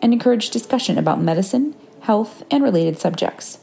[0.00, 3.58] and encourage discussion about medicine, health, and related subjects.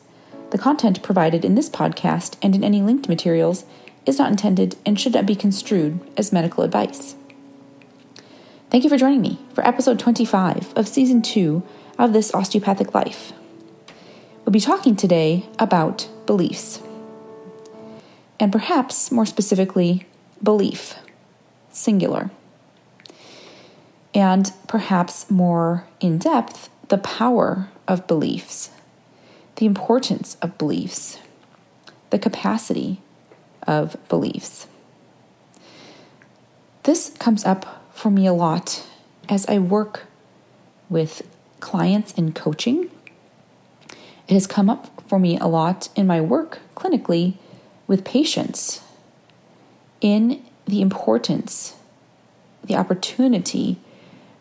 [0.52, 3.66] The content provided in this podcast and in any linked materials
[4.05, 7.16] is not intended and should not be construed as medical advice.
[8.70, 11.63] Thank you for joining me for episode 25 of season 2
[11.98, 13.34] of This Osteopathic Life.
[14.43, 16.81] We'll be talking today about beliefs,
[18.40, 20.05] and perhaps more specifically,
[20.43, 20.95] belief,
[21.71, 22.29] singular
[24.15, 28.69] and perhaps more in depth, the power of beliefs,
[29.55, 31.17] the importance of beliefs,
[32.12, 33.01] the capacity
[33.65, 34.67] of beliefs.
[36.84, 38.85] This comes up for me a lot
[39.27, 40.05] as I work
[40.89, 41.23] with
[41.59, 42.91] clients in coaching.
[44.27, 47.35] It has come up for me a lot in my work clinically
[47.87, 48.81] with patients
[50.01, 51.75] in the importance,
[52.63, 53.77] the opportunity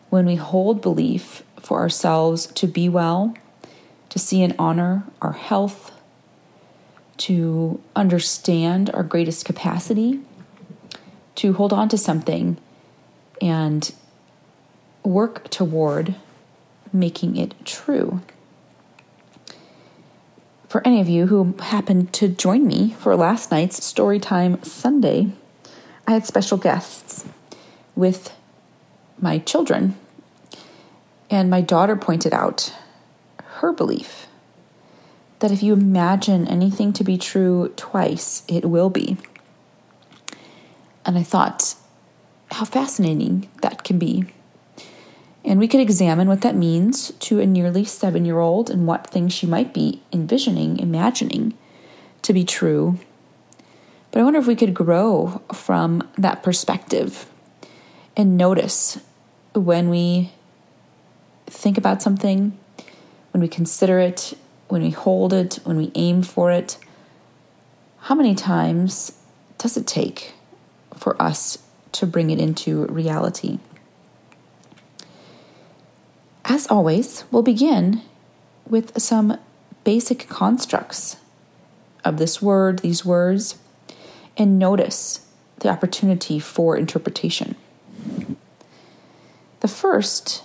[0.09, 3.33] when we hold belief for ourselves to be well,
[4.09, 5.91] to see and honor our health,
[7.17, 10.19] to understand our greatest capacity,
[11.33, 12.57] to hold on to something
[13.41, 13.93] and
[15.03, 16.13] work toward
[16.93, 18.21] making it true.
[20.69, 25.31] For any of you who happened to join me for last night's Storytime Sunday,
[26.07, 27.25] I had special guests
[27.95, 28.31] with
[29.19, 29.95] my children
[31.29, 32.73] and my daughter pointed out
[33.43, 34.27] her belief
[35.39, 39.17] that if you imagine anything to be true twice, it will be.
[41.05, 41.75] And I thought,
[42.51, 44.25] how fascinating that can be.
[45.43, 49.07] And we could examine what that means to a nearly seven year old and what
[49.07, 51.53] things she might be envisioning, imagining
[52.23, 52.97] to be true.
[54.09, 57.29] But I wonder if we could grow from that perspective
[58.17, 58.99] and notice
[59.53, 60.31] when we
[61.47, 62.57] think about something,
[63.31, 66.77] when we consider it, when we hold it, when we aim for it,
[67.99, 69.11] how many times
[69.57, 70.33] does it take
[70.95, 71.57] for us
[71.91, 73.59] to bring it into reality?
[76.45, 78.01] As always, we'll begin
[78.67, 79.37] with some
[79.83, 81.17] basic constructs
[82.03, 83.57] of this word, these words,
[84.37, 85.25] and notice
[85.59, 87.55] the opportunity for interpretation.
[89.61, 90.43] The first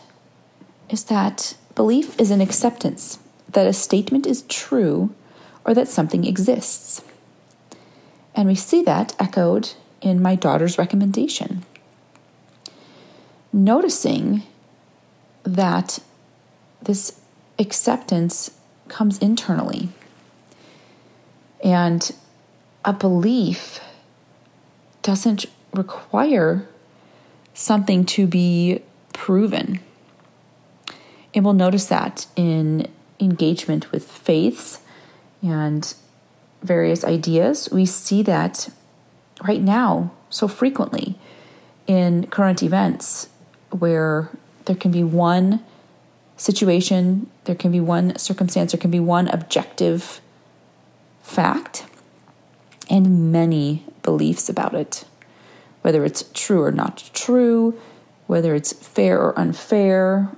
[0.91, 3.19] is that belief is an acceptance
[3.49, 5.15] that a statement is true
[5.65, 7.03] or that something exists.
[8.35, 9.71] And we see that echoed
[10.01, 11.65] in my daughter's recommendation.
[13.53, 14.43] Noticing
[15.43, 15.99] that
[16.83, 17.21] this
[17.59, 18.51] acceptance
[18.89, 19.89] comes internally
[21.63, 22.15] and
[22.85, 23.81] a belief
[25.03, 26.67] doesn't require
[27.55, 29.81] something to be proven.
[31.35, 32.89] And we'll notice that in
[33.21, 34.81] engagement with faiths
[35.43, 35.95] and
[36.63, 37.69] various ideas.
[37.71, 38.71] We see that
[39.43, 41.19] right now so frequently
[41.87, 43.29] in current events
[43.71, 44.31] where
[44.65, 45.65] there can be one
[46.37, 50.21] situation, there can be one circumstance, there can be one objective
[51.23, 51.87] fact,
[52.89, 55.05] and many beliefs about it.
[55.83, 57.79] Whether it's true or not true,
[58.27, 60.31] whether it's fair or unfair,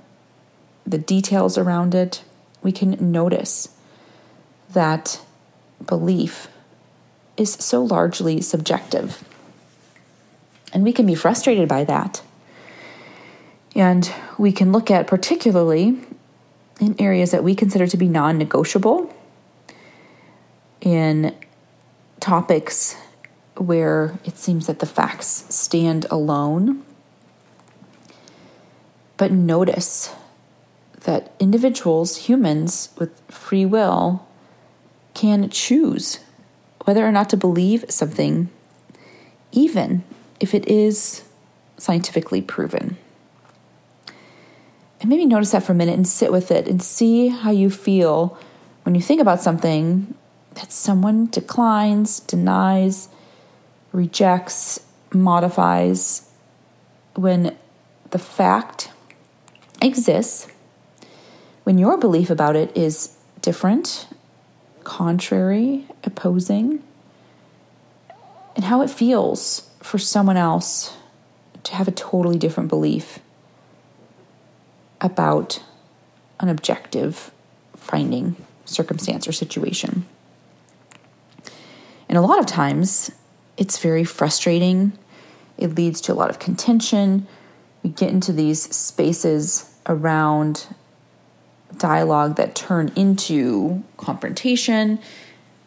[0.85, 2.23] the details around it,
[2.61, 3.69] we can notice
[4.71, 5.21] that
[5.85, 6.47] belief
[7.37, 9.23] is so largely subjective.
[10.73, 12.21] And we can be frustrated by that.
[13.75, 15.99] And we can look at, particularly
[16.79, 19.13] in areas that we consider to be non negotiable,
[20.81, 21.35] in
[22.19, 22.95] topics
[23.57, 26.83] where it seems that the facts stand alone.
[29.17, 30.13] But notice
[31.03, 34.25] that individuals, humans with free will,
[35.13, 36.19] can choose
[36.85, 38.49] whether or not to believe something,
[39.51, 40.03] even
[40.39, 41.23] if it is
[41.77, 42.97] scientifically proven.
[44.99, 47.69] And maybe notice that for a minute and sit with it and see how you
[47.69, 48.37] feel
[48.83, 50.13] when you think about something
[50.55, 53.09] that someone declines, denies,
[53.91, 54.79] rejects,
[55.13, 56.29] modifies,
[57.15, 57.55] when
[58.11, 58.91] the fact
[59.81, 60.47] exists
[61.63, 64.07] when your belief about it is different,
[64.83, 66.83] contrary, opposing,
[68.55, 70.95] and how it feels for someone else
[71.63, 73.19] to have a totally different belief
[75.01, 75.61] about
[76.39, 77.31] an objective
[77.75, 80.05] finding, circumstance, or situation.
[82.09, 83.11] And a lot of times,
[83.57, 84.93] it's very frustrating.
[85.57, 87.27] It leads to a lot of contention.
[87.81, 90.67] We get into these spaces around
[91.77, 94.99] dialogue that turn into confrontation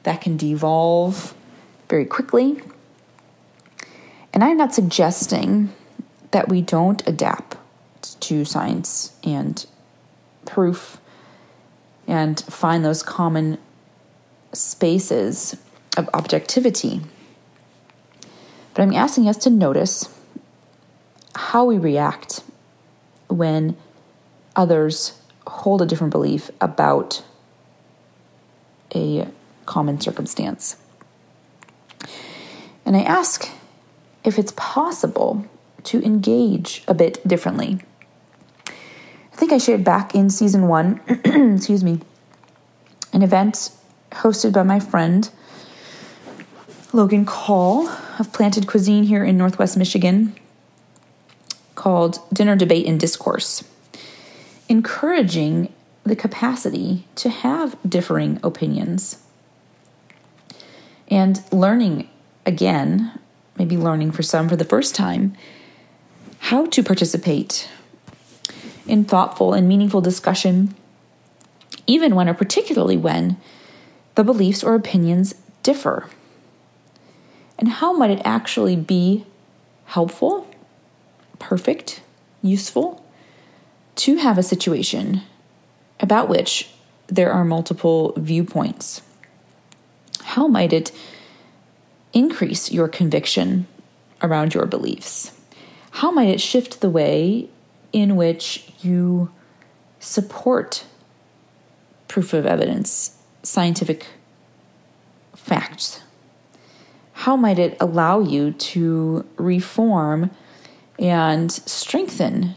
[0.02, 1.34] that can devolve
[1.88, 2.60] very quickly.
[4.32, 5.72] And I'm not suggesting
[6.30, 7.56] that we don't adapt
[8.20, 9.64] to science and
[10.44, 10.98] proof
[12.06, 13.58] and find those common
[14.52, 15.56] spaces
[15.96, 17.00] of objectivity.
[18.74, 20.08] But I'm asking us to notice
[21.34, 22.42] how we react
[23.28, 23.76] when
[24.54, 27.22] others hold a different belief about
[28.94, 29.28] a
[29.64, 30.76] common circumstance.
[32.84, 33.50] And I ask
[34.24, 35.44] if it's possible
[35.84, 37.80] to engage a bit differently.
[38.68, 41.00] I think I shared back in season one,
[41.56, 42.00] excuse me,
[43.12, 43.70] an event
[44.12, 45.28] hosted by my friend
[46.92, 47.88] Logan Call
[48.18, 50.34] of Planted Cuisine here in Northwest Michigan
[51.74, 53.62] called Dinner Debate and Discourse,
[54.68, 55.72] encouraging
[56.04, 59.22] the capacity to have differing opinions
[61.08, 62.08] and learning
[62.44, 63.18] again,
[63.58, 65.34] maybe learning for some for the first time,
[66.38, 67.68] how to participate
[68.86, 70.74] in thoughtful and meaningful discussion,
[71.86, 73.36] even when or particularly when
[74.14, 76.08] the beliefs or opinions differ.
[77.58, 79.24] And how might it actually be
[79.86, 80.46] helpful,
[81.38, 82.02] perfect,
[82.42, 83.05] useful
[83.96, 85.22] to have a situation
[86.00, 86.70] about which
[87.06, 89.02] there are multiple viewpoints?
[90.22, 90.92] How might it
[92.12, 93.66] increase your conviction
[94.22, 95.32] around your beliefs?
[95.90, 97.48] How might it shift the way
[97.92, 99.30] in which you
[99.98, 100.84] support
[102.08, 104.06] proof of evidence, scientific
[105.34, 106.02] facts?
[107.20, 110.30] how might it allow you to reform
[110.98, 112.54] and strengthen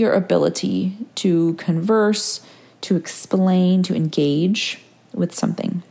[0.00, 2.40] your ability to converse,
[2.80, 4.82] to explain, to engage
[5.12, 5.82] with something?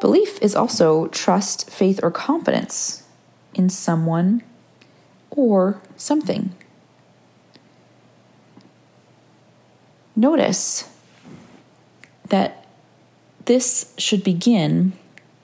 [0.00, 3.04] Belief is also trust, faith, or confidence
[3.54, 4.42] in someone
[5.30, 6.54] or something.
[10.14, 10.88] Notice
[12.28, 12.66] that
[13.44, 14.92] this should begin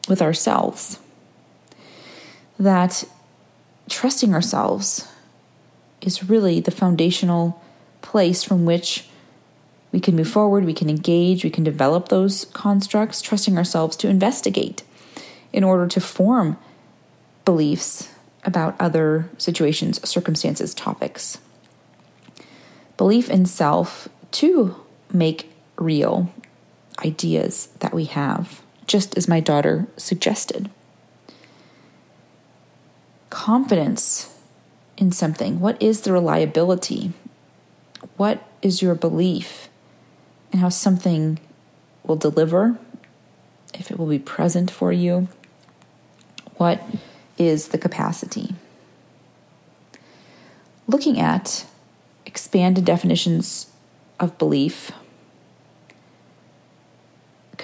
[0.09, 0.99] with ourselves.
[2.59, 3.05] That
[3.89, 5.09] trusting ourselves
[6.07, 7.63] is really the foundational
[8.03, 9.07] place from which
[9.93, 14.09] we can move forward, we can engage, we can develop those constructs, trusting ourselves to
[14.09, 14.83] investigate
[15.53, 16.59] in order to form
[17.45, 18.11] beliefs
[18.45, 21.39] about other situations, circumstances, topics.
[22.97, 24.77] Belief in self to
[25.13, 26.33] make real
[27.05, 30.71] ideas that we have just as my daughter suggested.
[33.31, 34.34] Confidence
[34.97, 35.61] in something.
[35.61, 37.13] What is the reliability?
[38.17, 39.69] What is your belief
[40.53, 41.39] in how something
[42.05, 42.79] will deliver?
[43.75, 45.29] If it will be present for you?
[46.57, 46.83] What
[47.39, 48.55] is the capacity?
[50.87, 51.67] Looking at
[52.27, 53.71] expanded definitions
[54.21, 54.93] of belief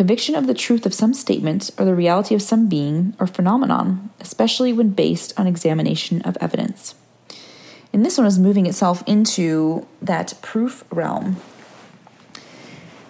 [0.01, 4.09] conviction of the truth of some statement or the reality of some being or phenomenon,
[4.19, 6.95] especially when based on examination of evidence.
[7.93, 11.37] And this one is moving itself into that proof realm.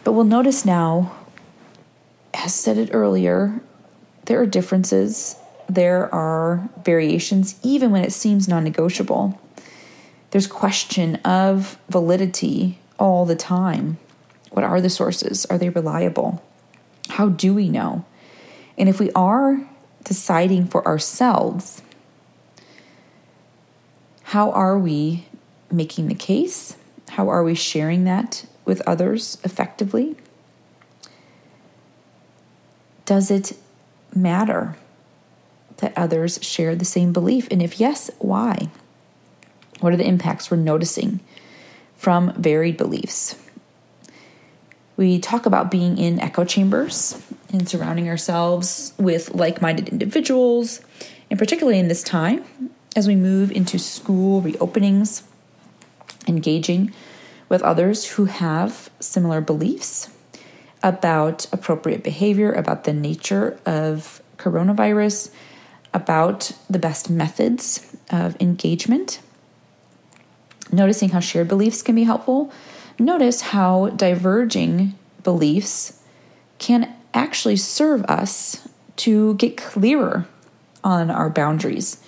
[0.04, 1.12] But we'll notice now,
[2.32, 3.60] as said it earlier,
[4.24, 5.36] there are differences,
[5.68, 9.38] there are variations, even when it seems non negotiable.
[10.30, 13.98] There's question of validity all the time.
[14.50, 15.44] What are the sources?
[15.46, 16.42] Are they reliable?
[17.08, 18.04] How do we know?
[18.78, 19.60] And if we are
[20.04, 21.82] deciding for ourselves,
[24.30, 25.24] how are we
[25.72, 26.76] making the case?
[27.08, 30.14] How are we sharing that with others effectively?
[33.06, 33.54] Does it
[34.14, 34.76] matter
[35.78, 37.48] that others share the same belief?
[37.50, 38.68] And if yes, why?
[39.80, 41.18] What are the impacts we're noticing
[41.96, 43.34] from varied beliefs?
[44.96, 47.20] We talk about being in echo chambers
[47.52, 50.82] and surrounding ourselves with like minded individuals,
[51.28, 52.44] and particularly in this time
[52.96, 55.22] as we move into school reopenings,
[56.26, 56.92] engaging
[57.48, 60.08] with others who have similar beliefs
[60.82, 65.32] about appropriate behavior, about the nature of coronavirus,
[65.92, 69.20] about the best methods of engagement.
[70.72, 72.52] Noticing how shared beliefs can be helpful.
[72.98, 76.00] Notice how diverging beliefs
[76.58, 80.26] can actually serve us to get clearer
[80.84, 82.00] on our boundaries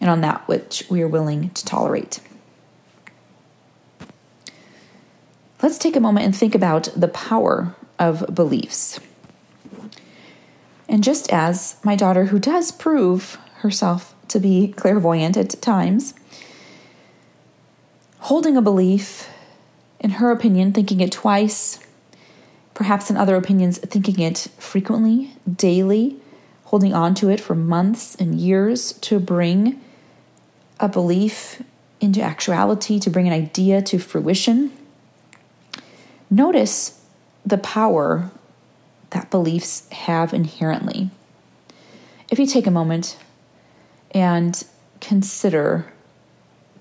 [0.00, 2.20] and on that which we are willing to tolerate.
[5.62, 9.00] Let's take a moment and think about the power of beliefs.
[10.88, 16.14] And just as my daughter, who does prove herself to be clairvoyant at times,
[18.20, 19.28] holding a belief,
[20.00, 21.80] in her opinion, thinking it twice,
[22.72, 26.16] perhaps in other opinions, thinking it frequently, daily,
[26.66, 29.80] holding on to it for months and years to bring
[30.80, 31.62] a belief
[32.00, 34.72] into actuality, to bring an idea to fruition.
[36.30, 37.04] Notice
[37.44, 38.30] the power
[39.10, 41.10] that beliefs have inherently.
[42.30, 43.16] If you take a moment
[44.12, 44.64] and
[45.00, 45.92] consider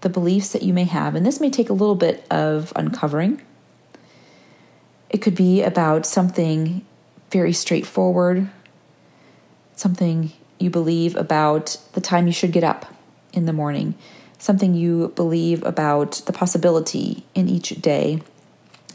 [0.02, 3.42] the beliefs that you may have, and this may take a little bit of uncovering.
[5.10, 6.86] It could be about something
[7.32, 8.50] very straightforward,
[9.76, 12.94] something you believe about the time you should get up
[13.38, 13.96] in the morning,
[14.40, 18.22] something you believe about the possibility in each day,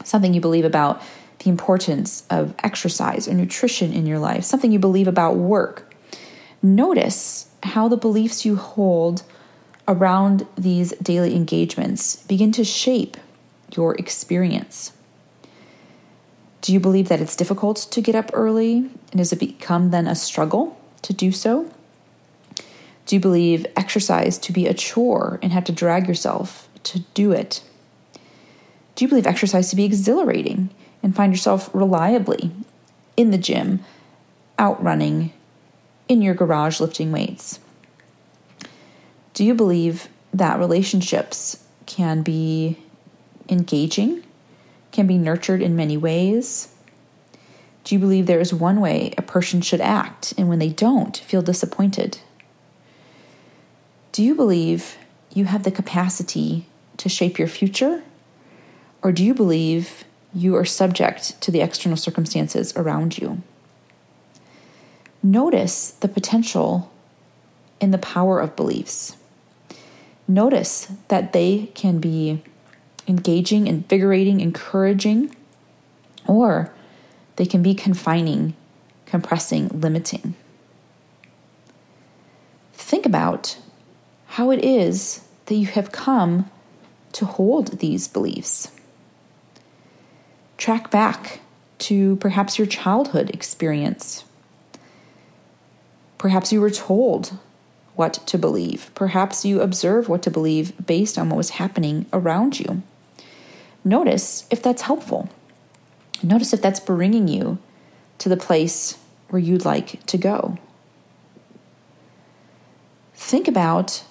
[0.03, 1.01] something you believe about
[1.39, 5.93] the importance of exercise or nutrition in your life, something you believe about work.
[6.61, 9.23] Notice how the beliefs you hold
[9.87, 13.17] around these daily engagements begin to shape
[13.75, 14.93] your experience.
[16.61, 18.77] Do you believe that it's difficult to get up early?
[18.77, 21.72] And does it become then a struggle to do so?
[23.05, 27.31] Do you believe exercise to be a chore and have to drag yourself to do
[27.31, 27.61] it?
[28.95, 30.69] Do you believe exercise to be exhilarating
[31.01, 32.51] and find yourself reliably
[33.17, 33.81] in the gym,
[34.57, 35.33] out running,
[36.07, 37.59] in your garage lifting weights?
[39.33, 42.77] Do you believe that relationships can be
[43.49, 44.23] engaging,
[44.91, 46.73] can be nurtured in many ways?
[47.83, 51.17] Do you believe there is one way a person should act, and when they don't,
[51.17, 52.19] feel disappointed?
[54.13, 54.95] Do you believe
[55.33, 56.67] you have the capacity
[56.97, 58.03] to shape your future?
[59.01, 60.03] Or do you believe
[60.35, 63.41] you are subject to the external circumstances around you?
[65.23, 66.91] Notice the potential
[67.81, 69.17] in the power of beliefs.
[70.27, 72.43] Notice that they can be
[73.07, 75.35] engaging, invigorating, encouraging,
[76.27, 76.71] or
[77.37, 78.53] they can be confining,
[79.07, 80.35] compressing, limiting.
[82.73, 83.57] Think about
[84.33, 86.49] how it is that you have come
[87.11, 88.71] to hold these beliefs.
[90.57, 91.41] Track back
[91.77, 94.23] to perhaps your childhood experience.
[96.17, 97.37] Perhaps you were told
[97.93, 98.89] what to believe.
[98.95, 102.81] Perhaps you observe what to believe based on what was happening around you.
[103.83, 105.29] Notice if that's helpful.
[106.23, 107.59] Notice if that's bringing you
[108.17, 108.97] to the place
[109.29, 110.57] where you'd like to go.
[113.13, 114.03] Think about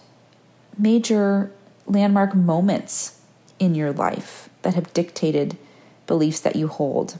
[0.78, 1.50] major
[1.86, 3.20] landmark moments
[3.58, 5.56] in your life that have dictated
[6.06, 7.18] beliefs that you hold.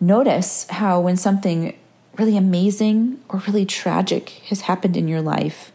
[0.00, 1.76] Notice how, when something
[2.18, 5.72] really amazing or really tragic has happened in your life,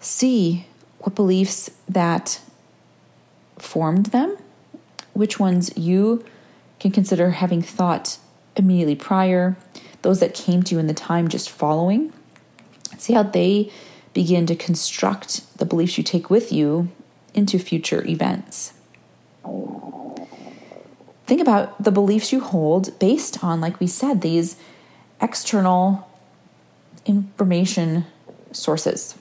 [0.00, 0.66] see
[1.00, 2.40] what beliefs that
[3.58, 4.36] formed them,
[5.12, 6.24] which ones you
[6.78, 8.18] can consider having thought
[8.56, 9.56] immediately prior,
[10.02, 12.12] those that came to you in the time just following.
[12.98, 13.70] See how they
[14.12, 16.88] begin to construct the beliefs you take with you
[17.34, 18.72] into future events.
[21.26, 24.56] Think about the beliefs you hold based on, like we said, these
[25.20, 26.08] external
[27.06, 28.04] information
[28.52, 29.16] sources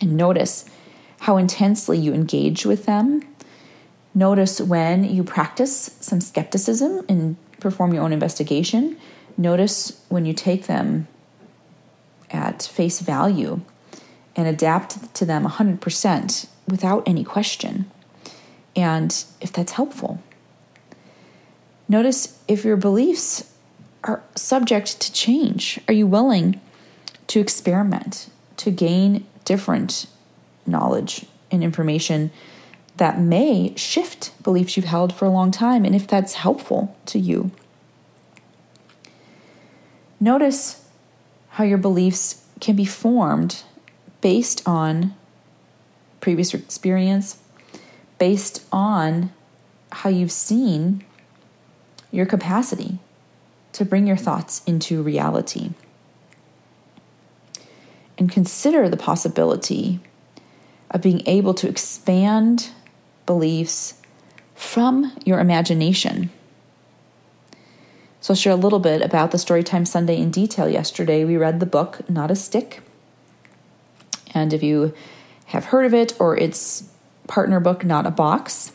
[0.00, 0.64] and notice
[1.20, 3.22] how intensely you engage with them.
[4.14, 8.96] Notice when you practice some skepticism and perform your own investigation.
[9.36, 11.08] Notice when you take them
[12.30, 13.60] at face value
[14.36, 17.90] and adapt to them 100% without any question.
[18.76, 20.22] And if that's helpful,
[21.88, 23.52] notice if your beliefs
[24.04, 25.80] are subject to change.
[25.88, 26.60] Are you willing
[27.26, 30.06] to experiment, to gain different
[30.66, 32.30] knowledge and information
[32.96, 37.18] that may shift beliefs you've held for a long time, and if that's helpful to
[37.18, 37.50] you?
[40.20, 40.77] Notice
[41.58, 43.64] how your beliefs can be formed
[44.20, 45.12] based on
[46.20, 47.38] previous experience,
[48.16, 49.32] based on
[49.90, 51.04] how you've seen
[52.12, 53.00] your capacity
[53.72, 55.70] to bring your thoughts into reality.
[58.16, 59.98] And consider the possibility
[60.92, 62.68] of being able to expand
[63.26, 63.94] beliefs
[64.54, 66.30] from your imagination.
[68.20, 70.68] So, I'll share a little bit about the Storytime Sunday in detail.
[70.68, 72.82] Yesterday, we read the book Not a Stick.
[74.34, 74.92] And if you
[75.46, 76.90] have heard of it or its
[77.26, 78.72] partner book, Not a Box,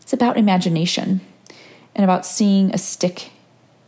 [0.00, 1.20] it's about imagination
[1.94, 3.30] and about seeing a stick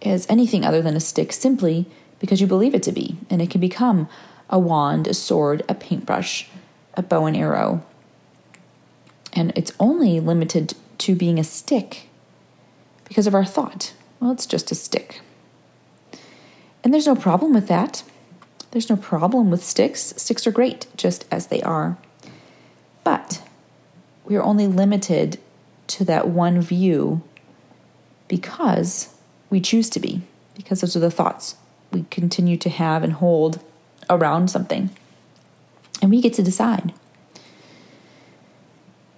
[0.02, 1.86] as anything other than a stick simply
[2.20, 3.16] because you believe it to be.
[3.28, 4.08] And it can become
[4.48, 6.48] a wand, a sword, a paintbrush,
[6.94, 7.84] a bow and arrow.
[9.32, 12.08] And it's only limited to being a stick
[13.04, 13.92] because of our thought.
[14.20, 15.20] Well, it's just a stick.
[16.82, 18.02] And there's no problem with that.
[18.70, 20.14] There's no problem with sticks.
[20.16, 21.98] Sticks are great just as they are.
[23.04, 23.42] But
[24.24, 25.38] we are only limited
[25.88, 27.22] to that one view
[28.28, 29.14] because
[29.50, 30.22] we choose to be,
[30.54, 31.56] because those are the thoughts
[31.92, 33.60] we continue to have and hold
[34.10, 34.90] around something.
[36.02, 36.92] And we get to decide.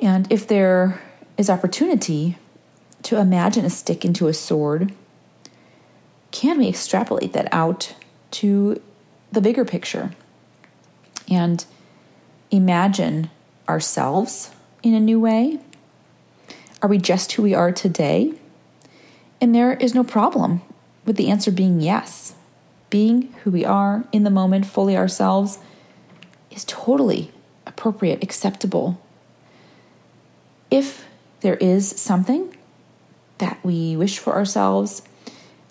[0.01, 1.03] And if there
[1.37, 2.39] is opportunity
[3.09, 4.93] to imagine a stick into a sword,
[6.31, 7.95] can we extrapolate that out
[8.31, 8.83] to
[9.33, 10.11] the bigger picture
[11.27, 11.65] and
[12.51, 13.31] imagine
[13.67, 14.51] ourselves
[14.83, 15.59] in a new way?
[16.83, 18.35] Are we just who we are today?
[19.41, 20.61] And there is no problem
[21.07, 22.35] with the answer being yes.
[22.91, 25.59] Being who we are in the moment, fully ourselves,
[26.51, 27.33] is totally
[27.65, 29.01] appropriate, acceptable.
[30.71, 31.07] If
[31.41, 32.55] there is something
[33.39, 35.03] that we wish for ourselves,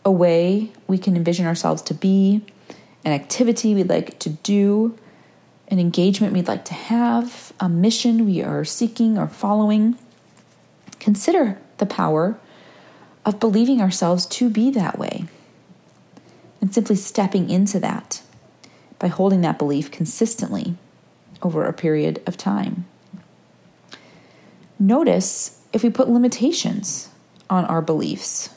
[0.04, 2.42] a way we can envision ourselves to be,
[3.06, 4.98] an activity we'd like to do,
[5.68, 9.98] an engagement we'd like to have, a mission we are seeking or following,
[11.00, 12.40] consider the power
[13.26, 15.26] of believing ourselves to be that way
[16.62, 18.22] and simply stepping into that
[19.00, 20.76] by holding that belief consistently
[21.42, 22.86] over a period of time.
[24.80, 27.10] Notice if we put limitations
[27.50, 28.50] on our beliefs.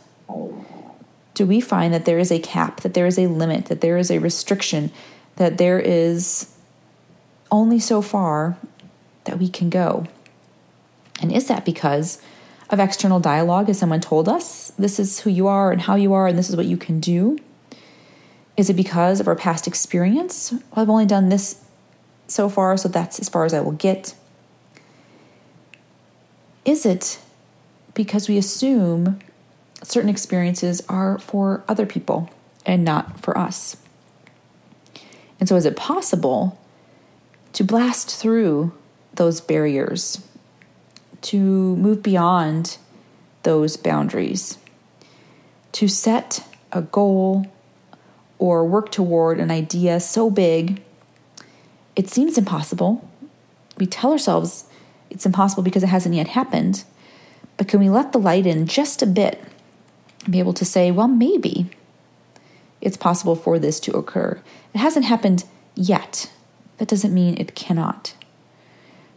[1.34, 3.96] Do we find that there is a cap, that there is a limit, that there
[3.96, 4.90] is a restriction,
[5.36, 6.54] that there is
[7.50, 8.56] only so far
[9.24, 10.06] that we can go?
[11.20, 12.20] And is that because
[12.68, 13.68] of external dialogue?
[13.68, 16.50] Has someone told us this is who you are and how you are and this
[16.50, 17.38] is what you can do?
[18.56, 20.52] Is it because of our past experience?
[20.52, 21.64] Well, I've only done this
[22.26, 24.14] so far, so that's as far as I will get.
[26.64, 27.18] Is it
[27.94, 29.18] because we assume
[29.82, 32.30] certain experiences are for other people
[32.64, 33.76] and not for us?
[35.38, 36.58] And so, is it possible
[37.54, 38.72] to blast through
[39.14, 40.22] those barriers,
[41.22, 41.38] to
[41.76, 42.76] move beyond
[43.42, 44.58] those boundaries,
[45.72, 47.46] to set a goal
[48.38, 50.82] or work toward an idea so big
[51.96, 53.06] it seems impossible.
[53.76, 54.64] We tell ourselves
[55.10, 56.84] it's impossible because it hasn't yet happened.
[57.60, 59.38] But can we let the light in just a bit
[60.24, 61.68] and be able to say, well, maybe
[62.80, 64.40] it's possible for this to occur?
[64.72, 65.44] It hasn't happened
[65.74, 66.30] yet.
[66.78, 68.14] That doesn't mean it cannot.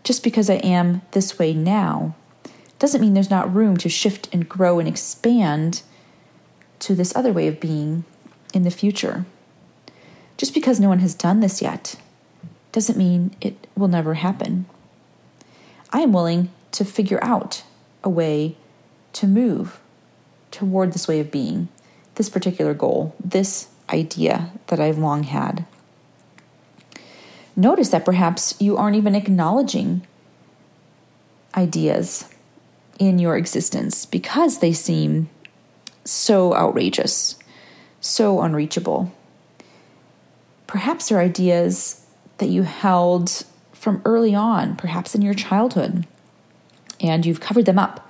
[0.03, 2.17] Just because I am this way now
[2.79, 5.81] doesn't mean there's not room to shift and grow and expand
[6.79, 8.03] to this other way of being
[8.53, 9.25] in the future.
[10.35, 11.95] Just because no one has done this yet
[12.73, 14.65] doesn't mean it will never happen.
[15.93, 17.63] I am willing to figure out
[18.03, 18.55] a way
[19.13, 19.79] to move
[20.51, 21.67] toward this way of being,
[22.15, 25.65] this particular goal, this idea that I've long had.
[27.55, 30.05] Notice that perhaps you aren't even acknowledging
[31.55, 32.29] ideas
[32.99, 35.29] in your existence because they seem
[36.03, 37.37] so outrageous,
[38.01, 39.11] so unreachable.
[40.67, 42.05] Perhaps they're ideas
[42.39, 46.07] that you held from early on, perhaps in your childhood,
[47.03, 48.09] and you've covered them up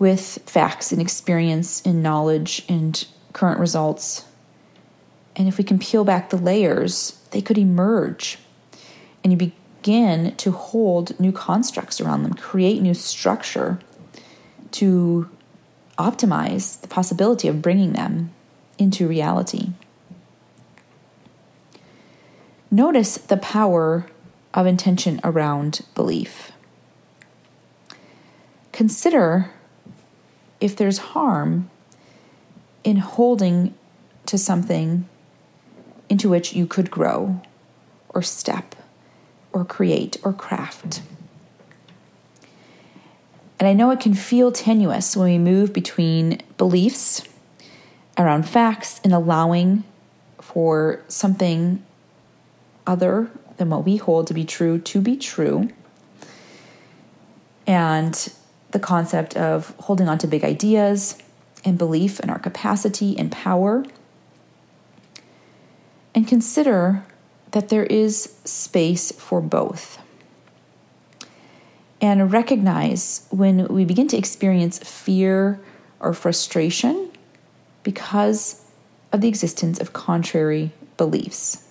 [0.00, 4.24] with facts and experience and knowledge and current results.
[5.36, 8.38] And if we can peel back the layers, they could emerge
[9.22, 13.78] and you begin to hold new constructs around them, create new structure
[14.72, 15.28] to
[15.98, 18.30] optimize the possibility of bringing them
[18.78, 19.70] into reality.
[22.70, 24.06] Notice the power
[24.54, 26.52] of intention around belief.
[28.80, 29.50] Consider
[30.58, 31.68] if there's harm
[32.82, 33.74] in holding
[34.24, 35.06] to something
[36.08, 37.42] into which you could grow
[38.08, 38.74] or step
[39.52, 41.02] or create or craft.
[43.58, 47.20] And I know it can feel tenuous when we move between beliefs
[48.16, 49.84] around facts and allowing
[50.40, 51.84] for something
[52.86, 55.68] other than what we hold to be true to be true.
[57.66, 58.32] And
[58.72, 61.18] the concept of holding on to big ideas
[61.64, 63.84] and belief in our capacity and power.
[66.14, 67.04] And consider
[67.52, 69.98] that there is space for both
[72.00, 75.60] and recognize when we begin to experience fear
[75.98, 77.10] or frustration
[77.82, 78.64] because
[79.12, 81.64] of the existence of contrary beliefs.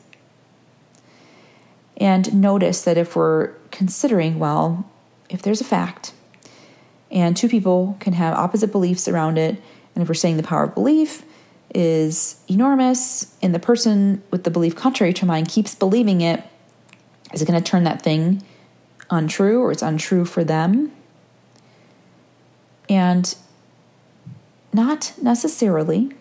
[1.97, 4.89] And notice that if we're considering, well,
[5.29, 6.13] if there's a fact
[7.11, 9.61] and two people can have opposite beliefs around it,
[9.95, 11.23] and if we're saying the power of belief
[11.73, 16.43] is enormous and the person with the belief contrary to mine keeps believing it,
[17.33, 18.43] is it going to turn that thing
[19.09, 20.91] untrue or it's untrue for them.
[22.87, 23.35] And
[24.73, 26.11] not necessarily.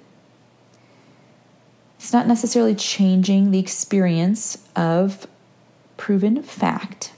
[1.99, 5.27] It's not necessarily changing the experience of
[5.97, 7.13] proven fact,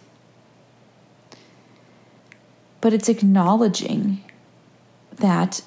[2.81, 4.23] but it's acknowledging
[5.17, 5.63] that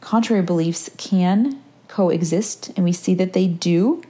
[0.00, 4.02] contrary beliefs can coexist, and we see that they do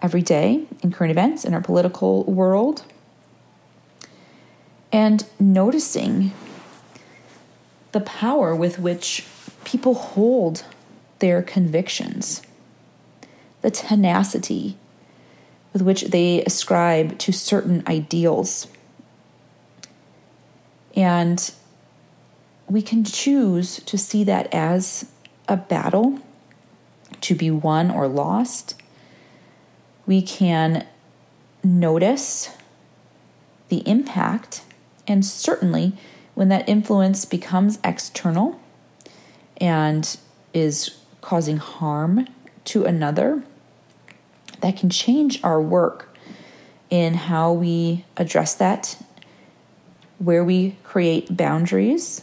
[0.00, 2.84] every day in current events in our political world
[4.92, 6.32] and noticing
[7.92, 9.26] the power with which
[9.64, 10.64] people hold
[11.18, 12.42] their convictions,
[13.62, 14.76] the tenacity
[15.72, 18.68] with which they ascribe to certain ideals.
[20.96, 21.52] And
[22.68, 25.10] we can choose to see that as
[25.46, 26.18] a battle
[27.20, 28.74] to be won or lost.
[30.06, 30.86] We can
[31.62, 32.50] notice
[33.68, 34.62] the impact
[35.08, 35.92] and certainly,
[36.34, 38.60] when that influence becomes external
[39.58, 40.16] and
[40.52, 42.26] is causing harm
[42.64, 43.42] to another,
[44.60, 46.14] that can change our work
[46.90, 48.96] in how we address that,
[50.18, 52.22] where we create boundaries,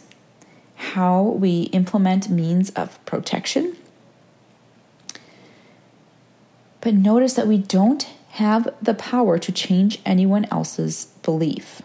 [0.76, 3.76] how we implement means of protection.
[6.80, 11.80] But notice that we don't have the power to change anyone else's belief.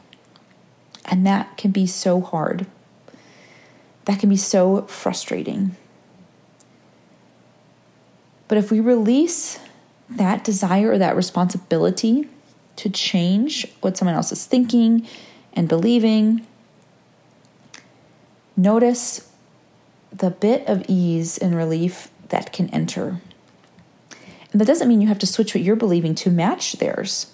[1.06, 2.66] And that can be so hard.
[4.06, 5.76] That can be so frustrating.
[8.48, 9.60] But if we release
[10.10, 12.28] that desire or that responsibility
[12.78, 15.08] to change what someone else is thinking
[15.54, 16.46] and believing,
[18.56, 19.32] notice
[20.12, 23.20] the bit of ease and relief that can enter.
[24.52, 27.34] And that doesn't mean you have to switch what you're believing to match theirs.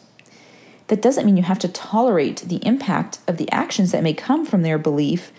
[0.88, 4.46] That doesn't mean you have to tolerate the impact of the actions that may come
[4.46, 5.32] from their belief,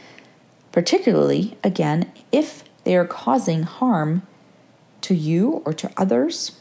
[0.73, 4.23] particularly, again, if they are causing harm
[5.03, 6.53] to you or to others.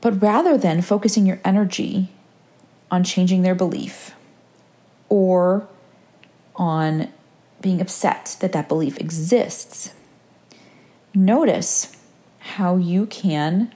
[0.00, 2.10] But rather than focusing your energy
[2.94, 4.14] on changing their belief
[5.08, 5.68] or
[6.56, 7.08] on
[7.60, 9.92] being upset that that belief exists,
[11.14, 11.96] notice
[12.38, 13.72] how you can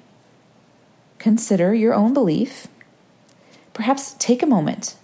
[1.18, 2.68] consider your own belief
[3.78, 4.96] Perhaps take a moment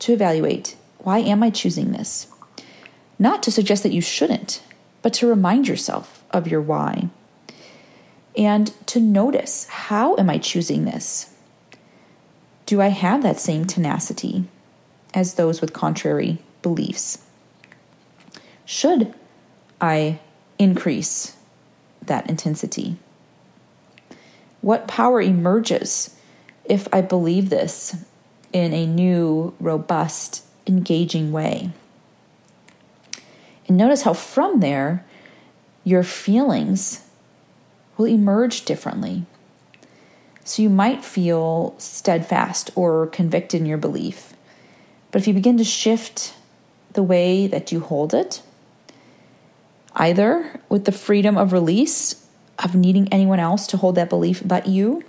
[0.00, 2.26] to evaluate why am I choosing this?
[3.18, 4.62] Not to suggest that you shouldn't,
[5.00, 7.08] but to remind yourself of your why.
[8.36, 11.29] And to notice how am I choosing this?
[12.70, 14.44] Do I have that same tenacity
[15.12, 17.18] as those with contrary beliefs?
[18.64, 19.12] Should
[19.80, 20.20] I
[20.56, 21.34] increase
[22.00, 22.94] that intensity?
[24.60, 26.14] What power emerges
[26.64, 27.96] if I believe this
[28.52, 31.70] in a new, robust, engaging way.
[33.66, 35.04] And notice how from there,
[35.82, 37.04] your feelings
[37.96, 39.26] will emerge differently.
[40.50, 44.34] So you might feel steadfast or convicted in your belief.
[45.12, 46.34] But if you begin to shift
[46.94, 48.42] the way that you hold it,
[49.94, 52.26] either with the freedom of release
[52.58, 55.04] of needing anyone else to hold that belief but you,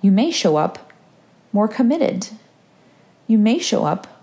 [0.00, 0.90] you may show up
[1.52, 2.30] more committed.
[3.26, 4.22] You may show up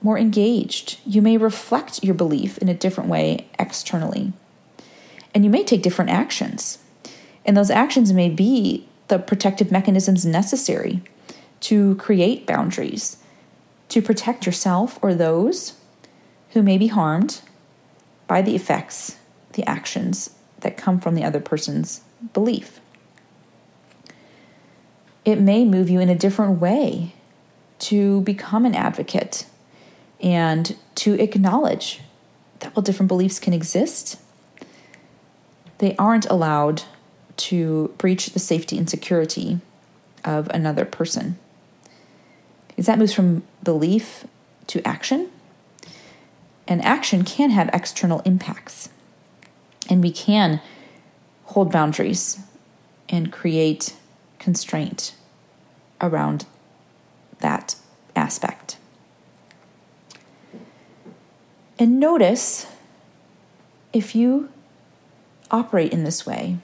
[0.00, 1.00] more engaged.
[1.04, 4.32] You may reflect your belief in a different way externally.
[5.34, 6.78] And you may take different actions.
[7.44, 11.02] And those actions may be the protective mechanisms necessary
[11.58, 13.18] to create boundaries,
[13.88, 15.74] to protect yourself or those
[16.50, 17.40] who may be harmed
[18.28, 19.16] by the effects,
[19.54, 22.80] the actions that come from the other person's belief.
[25.24, 27.14] It may move you in a different way
[27.80, 29.44] to become an advocate
[30.20, 32.00] and to acknowledge
[32.60, 34.20] that while different beliefs can exist,
[35.78, 36.84] they aren't allowed
[37.40, 39.60] to breach the safety and security
[40.24, 41.38] of another person.
[42.68, 44.26] Because that moves from belief
[44.68, 45.30] to action.
[46.68, 48.90] And action can have external impacts.
[49.88, 50.60] And we can
[51.46, 52.40] hold boundaries
[53.08, 53.94] and create
[54.38, 55.14] constraint
[56.00, 56.46] around
[57.40, 57.74] that
[58.14, 58.76] aspect.
[61.78, 62.66] And notice
[63.92, 64.50] if you
[65.50, 66.58] operate in this way,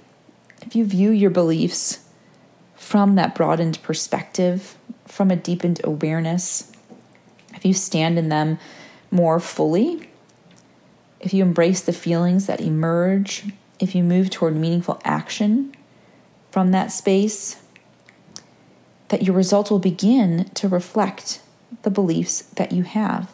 [0.66, 2.00] if you view your beliefs
[2.74, 4.76] from that broadened perspective,
[5.06, 6.72] from a deepened awareness,
[7.54, 8.58] if you stand in them
[9.10, 10.10] more fully,
[11.20, 13.44] if you embrace the feelings that emerge,
[13.78, 15.72] if you move toward meaningful action
[16.50, 17.62] from that space,
[19.08, 21.40] that your results will begin to reflect
[21.82, 23.30] the beliefs that you have.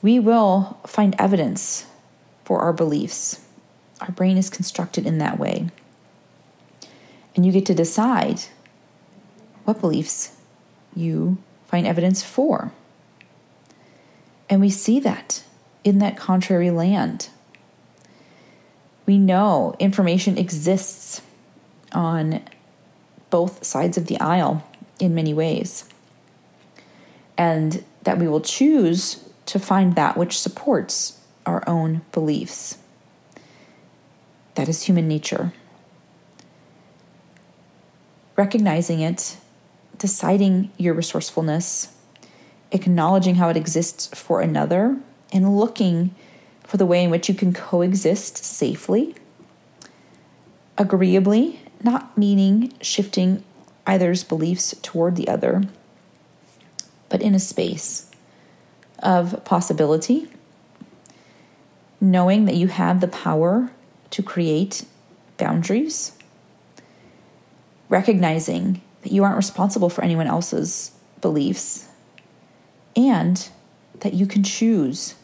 [0.00, 1.86] We will find evidence
[2.44, 3.41] for our beliefs.
[4.02, 5.68] Our brain is constructed in that way.
[7.34, 8.40] And you get to decide
[9.64, 10.36] what beliefs
[10.94, 12.72] you find evidence for.
[14.50, 15.44] And we see that
[15.84, 17.28] in that contrary land.
[19.06, 21.22] We know information exists
[21.92, 22.42] on
[23.30, 24.66] both sides of the aisle
[24.98, 25.84] in many ways,
[27.38, 32.78] and that we will choose to find that which supports our own beliefs.
[34.54, 35.52] That is human nature.
[38.36, 39.36] Recognizing it,
[39.96, 41.94] deciding your resourcefulness,
[42.70, 44.98] acknowledging how it exists for another,
[45.32, 46.14] and looking
[46.64, 49.14] for the way in which you can coexist safely,
[50.78, 53.44] agreeably, not meaning shifting
[53.86, 55.62] either's beliefs toward the other,
[57.08, 58.10] but in a space
[59.00, 60.28] of possibility,
[62.00, 63.70] knowing that you have the power
[64.12, 64.84] to create
[65.38, 66.12] boundaries,
[67.88, 71.88] recognizing that you aren't responsible for anyone else's beliefs,
[72.94, 73.48] and
[74.00, 75.14] that you can choose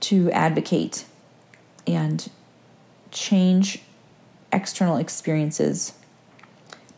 [0.00, 1.04] to advocate
[1.86, 2.30] and
[3.10, 3.82] change
[4.52, 5.94] external experiences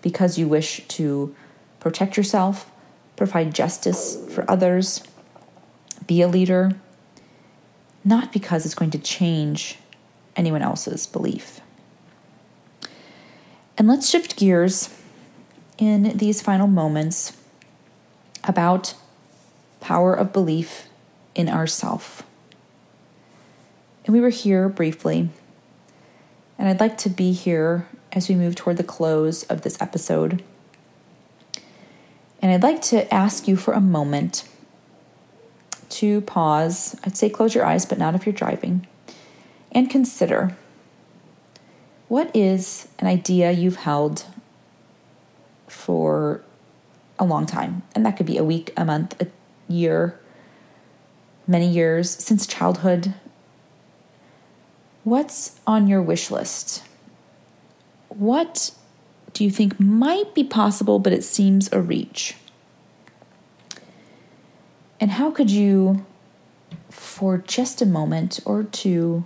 [0.02, 1.34] because you wish to
[1.78, 2.70] protect yourself,
[3.16, 5.02] provide justice for others,
[6.06, 6.72] be a leader,
[8.04, 9.78] not because it's going to change
[10.40, 11.60] anyone else's belief.
[13.78, 14.88] And let's shift gears
[15.78, 17.36] in these final moments
[18.42, 18.94] about
[19.80, 20.88] power of belief
[21.34, 22.22] in ourself.
[24.04, 25.28] And we were here briefly,
[26.58, 30.42] and I'd like to be here as we move toward the close of this episode.
[32.42, 34.48] And I'd like to ask you for a moment
[35.90, 36.98] to pause.
[37.04, 38.86] I'd say close your eyes, but not if you're driving,
[39.72, 40.56] and consider
[42.08, 44.24] what is an idea you've held
[45.68, 46.42] for
[47.18, 47.82] a long time?
[47.94, 49.28] And that could be a week, a month, a
[49.72, 50.18] year,
[51.46, 53.14] many years, since childhood.
[55.04, 56.82] What's on your wish list?
[58.08, 58.72] What
[59.32, 62.34] do you think might be possible, but it seems a reach?
[64.98, 66.04] And how could you,
[66.90, 69.24] for just a moment or two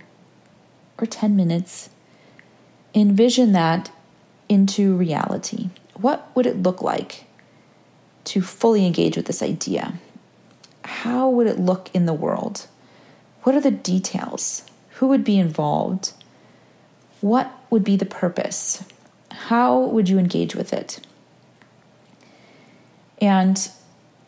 [0.97, 1.89] or 10 minutes,
[2.93, 3.91] envision that
[4.47, 5.69] into reality?
[5.95, 7.25] What would it look like
[8.25, 9.95] to fully engage with this idea?
[10.83, 12.67] How would it look in the world?
[13.43, 14.63] What are the details?
[14.95, 16.13] Who would be involved?
[17.21, 18.83] What would be the purpose?
[19.31, 21.05] How would you engage with it?
[23.21, 23.69] And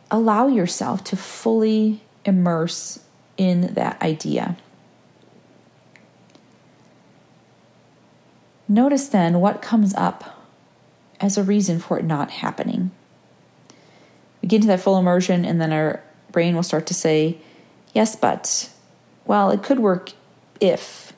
[0.09, 2.99] allow yourself to fully immerse
[3.37, 4.57] in that idea.
[8.67, 10.45] Notice then what comes up
[11.19, 12.91] as a reason for it not happening.
[14.41, 17.37] We get into that full immersion, and then our brain will start to say,
[17.93, 18.69] Yes, but,
[19.25, 20.11] well, it could work
[20.59, 21.13] if.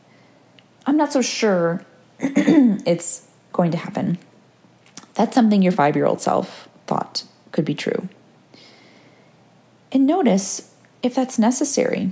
[0.85, 1.85] I'm not so sure
[2.19, 4.17] it's going to happen.
[5.15, 8.07] That's something your five year old self thought could be true.
[9.91, 12.11] And notice if that's necessary.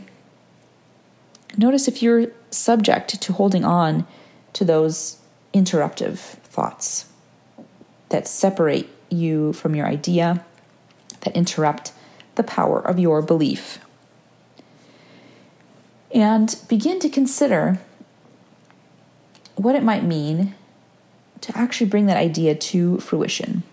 [1.55, 4.05] Notice if you're subject to holding on
[4.53, 5.17] to those
[5.53, 7.05] interruptive thoughts
[8.09, 10.45] that separate you from your idea,
[11.21, 11.91] that interrupt
[12.35, 13.79] the power of your belief.
[16.13, 17.79] And begin to consider
[19.55, 20.55] what it might mean
[21.41, 23.63] to actually bring that idea to fruition.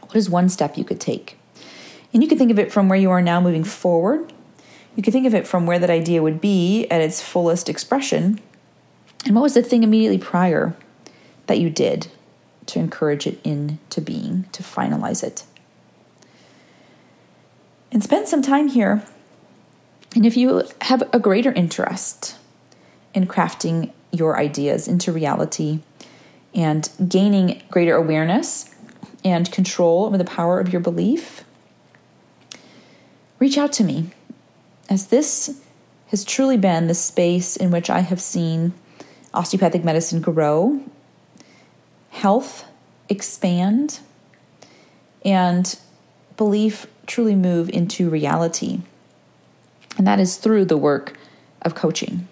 [0.00, 1.38] What is one step you could take?
[2.12, 4.32] And you can think of it from where you are now moving forward.
[4.96, 8.40] You can think of it from where that idea would be at its fullest expression.
[9.24, 10.74] And what was the thing immediately prior
[11.46, 12.08] that you did
[12.66, 15.44] to encourage it into being, to finalize it?
[17.92, 19.02] And spend some time here.
[20.14, 22.36] And if you have a greater interest
[23.14, 25.80] in crafting your ideas into reality
[26.54, 28.74] and gaining greater awareness
[29.24, 31.44] and control over the power of your belief,
[33.38, 34.10] reach out to me.
[34.88, 35.60] As this
[36.08, 38.72] has truly been the space in which I have seen
[39.32, 40.80] osteopathic medicine grow,
[42.10, 42.64] health
[43.08, 44.00] expand,
[45.24, 45.78] and
[46.36, 48.80] belief truly move into reality.
[49.98, 51.18] And that is through the work
[51.62, 52.26] of coaching.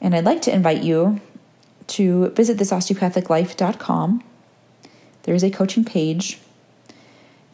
[0.00, 1.20] And I'd like to invite you
[1.88, 4.24] to visit thisosteopathiclife.com.
[5.22, 6.40] There is a coaching page.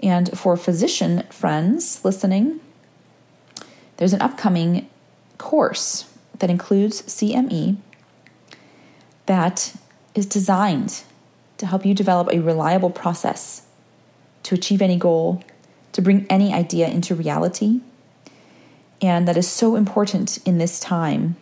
[0.02, 2.60] And for physician friends listening,
[3.96, 4.88] there's an upcoming
[5.38, 6.11] course
[6.42, 7.76] that includes CME
[9.26, 9.76] that
[10.16, 11.04] is designed
[11.56, 13.62] to help you develop a reliable process
[14.42, 15.44] to achieve any goal,
[15.92, 17.78] to bring any idea into reality.
[19.00, 21.36] And that is so important in this time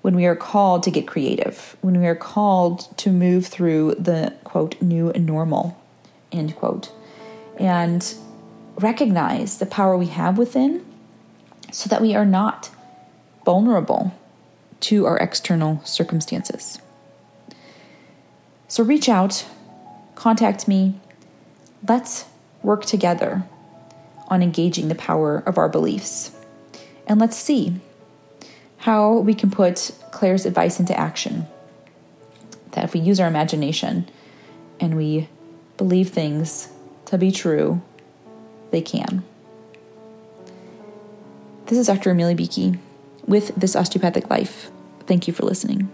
[0.00, 4.32] when we are called to get creative, when we are called to move through the
[4.44, 5.78] quote new normal,
[6.32, 6.90] end quote,
[7.60, 8.14] and
[8.76, 10.86] recognize the power we have within
[11.70, 12.70] so that we are not
[13.46, 14.12] vulnerable
[14.80, 16.80] to our external circumstances.
[18.68, 19.46] So reach out,
[20.16, 21.00] contact me,
[21.88, 22.26] let's
[22.62, 23.44] work together
[24.26, 26.32] on engaging the power of our beliefs.
[27.06, 27.76] And let's see
[28.78, 31.46] how we can put Claire's advice into action.
[32.72, 34.08] That if we use our imagination
[34.80, 35.28] and we
[35.76, 36.68] believe things
[37.06, 37.80] to be true,
[38.72, 39.22] they can.
[41.66, 42.10] This is Dr.
[42.10, 42.78] Amelia Beakey
[43.26, 44.70] with This Osteopathic Life.
[45.06, 45.90] Thank you for listening.